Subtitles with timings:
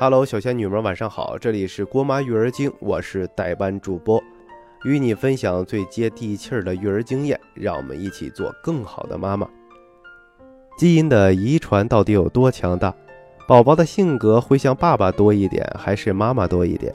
[0.00, 1.36] Hello，小仙女们，晚上好！
[1.36, 4.18] 这里是郭妈育儿经，我是代班主播，
[4.86, 9.46] 与你分享最接地气儿的育儿经验，让我们一起做更好的妈妈。
[10.78, 12.94] 基因的遗传到底有多强大？
[13.46, 16.90] 宝宝的性格会像爸爸多一点，还是妈妈多一点？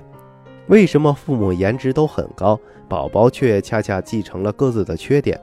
[0.66, 2.60] 为什么父母颜值都很高，
[2.90, 5.40] 宝宝却恰恰继承了各自的缺点？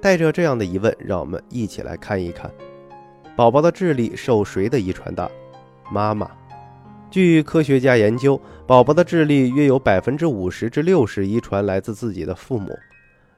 [0.00, 2.48] 带着这样的疑问，让我们一起来看一看，
[3.34, 5.28] 宝宝的智力受谁的遗传大？
[5.90, 6.30] 妈妈。
[7.12, 12.74] 据科学家研究，宝宝的智力约有百分之五十至六十遗传来自自己的父母。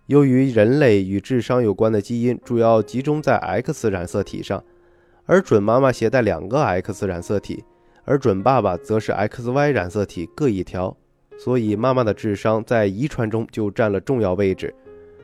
[0.06, 4.62] 由于人类与智商有关的基因主要集中在 X 染色体上，
[5.26, 7.64] 而准妈妈携带两个 X 染色体，
[8.04, 10.96] 而准爸爸则是 XY 染色体各一条，
[11.36, 14.72] 所以妈妈的智商在遗传中就占了重要位置。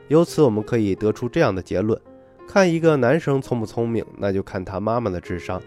[0.09, 1.97] 由此，我们可以得出这样的结论：
[2.45, 5.61] 看一个男生聪不聪明，那就看他妈妈的智商。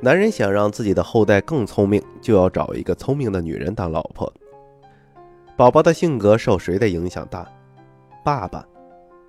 [0.00, 4.30] 男人想让自己的后代更聪明，就要找一个聪明的女人当老婆。
[5.56, 7.46] 宝宝的性格受谁的影响大？
[8.22, 8.64] 爸爸。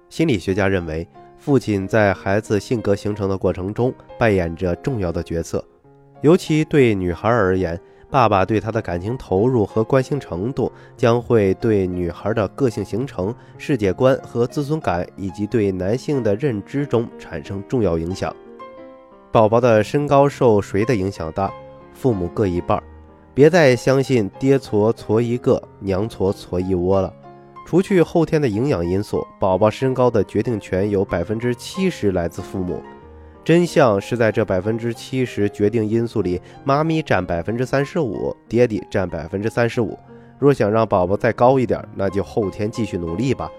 [0.10, 1.08] 心理学家认为，
[1.38, 5.64] 父亲在孩子性格形成的过程中扮演着重要的角色。
[6.22, 7.80] 尤其对女孩而言，
[8.10, 18.36] 爸爸对她的感情投入和关心程度，将会对女孩的个性形成、世界观和自尊感，以及对男性的认知中产生重要影响。
[19.32, 21.52] 宝宝的身高受谁的影响大？
[21.94, 22.84] 父母各一半儿。
[23.34, 27.14] 别再相信爹矬矬一个，娘矬矬一窝了。
[27.66, 32.82] 除去后天的营养因素，宝宝身高的决定权有百分之七十来自父母。
[33.44, 39.98] 真相是在这百分之七十决定因素里，妈咪占百分之三十五，爹地占百分之三十五。
[40.40, 43.52] 若想让宝宝再高一点，那就后天继续努力吧。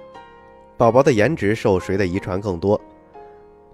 [0.76, 2.80] 宝宝的颜值受谁的遗传更多？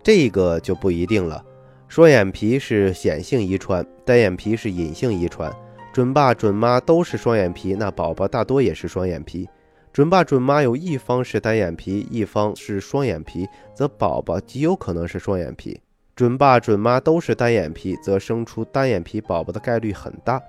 [0.03, 1.43] 这个就不一定了。
[1.87, 5.55] 双眼皮是显性遗传，单眼皮是隐性遗传。
[5.93, 9.49] 准爸准妈都是双眼皮，那宝宝大多也是双眼皮。
[9.93, 15.81] 准爸准妈有一方是单眼皮，一方是双眼皮，则宝宝极有可能是双眼皮。
[16.17, 20.43] 准爸准妈都是单眼皮，则生出单眼皮宝宝的概率很大。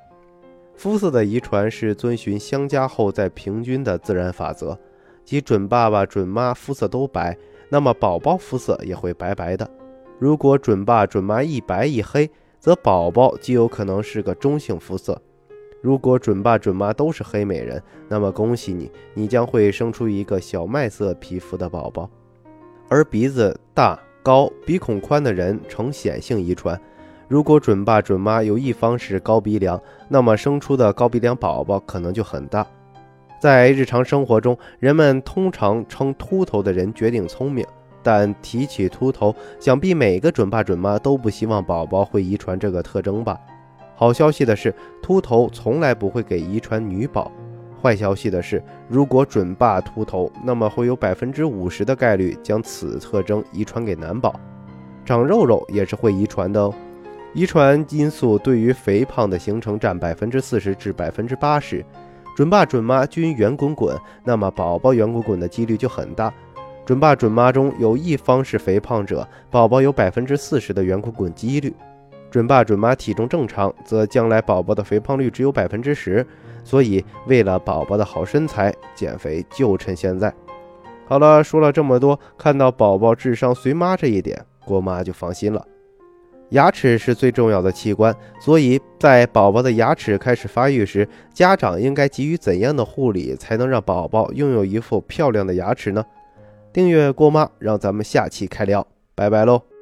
[0.76, 4.76] 肤色的遗传是遵循相加后再平均的自然法则，
[5.24, 7.38] 即准爸爸准妈肤色都白，
[7.70, 9.70] 那么宝宝肤色也会白白的。
[10.18, 15.14] 如果准爸准妈一白一黑，则宝宝极有可能是个中性肤色；
[15.82, 22.10] 如果准爸准妈都是黑美人，那么恭喜你，你将会生出一个小麦色皮肤的宝宝。
[22.88, 26.80] 而鼻子大、高、鼻孔宽的人呈显性遗传，
[27.28, 32.66] 如果准爸准妈有一方是高鼻梁，那么生出的高鼻梁宝宝可能就很大。
[33.38, 37.66] 在日常生活中，人们通常称秃头的人绝顶聪明。
[38.06, 43.36] 但提起秃头，想必每个准爸准妈都不希望宝宝会遗传这个特征吧？
[43.96, 44.72] 好消息的是，
[45.02, 47.32] 秃头从来不会给遗传女宝。
[47.82, 54.40] 坏消息的是，如果准爸秃头，那么会有百分之五十的概率将此特征遗传给男宝。
[55.04, 56.72] 长肉肉也是会遗传的哦。
[57.34, 61.84] 遗传因素对于肥胖的形成占百分之四十至百分之八十。
[62.36, 66.32] 准爸准妈均圆滚滚，那么宝宝圆滚滚的几率就很大。
[66.86, 71.72] 准爸准妈中有一方是肥胖者，宝宝有百分之四十的圆滚滚几率；
[72.30, 76.26] 准爸准妈体重正常，则将来宝宝的肥胖率只有百分之十。
[76.64, 80.32] 所以，为了宝宝的好身材，减肥就趁现在。
[81.08, 85.66] 好了，说了这么多，看到宝宝智商随妈这一点，郭妈就放心了。
[86.50, 96.06] 牙齿是最重要的器官，所以在宝宝的牙齿开始发育时，家长应该给予怎样的护理，才能让宝宝拥有一副漂亮的牙齿呢？
[96.76, 99.75] 订阅郭妈，让咱们下期开聊，拜拜喽。